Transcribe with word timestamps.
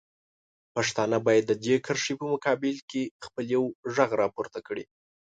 پښتانه 0.75 1.17
باید 1.25 1.43
د 1.47 1.53
دې 1.65 1.75
کرښې 1.85 2.13
په 2.19 2.25
مقابل 2.33 2.75
کې 2.89 3.01
خپل 3.25 3.43
یو 3.55 3.63
غږ 3.95 4.09
راپورته 4.21 4.59
کړي. 4.67 4.83